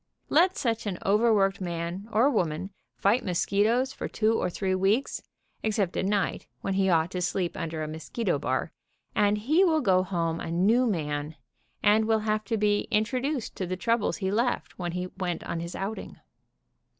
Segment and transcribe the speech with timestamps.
[0.29, 5.21] Let such an overworked man or woman fight mosquitoes for two or three weeks,
[5.61, 8.71] except at night, when he ought to sleep under a mosquito bar,
[9.13, 11.35] and he will go home a new man,
[11.83, 15.05] and will have to be intro duced to the trou bles he left when he
[15.19, 16.17] went on his outing.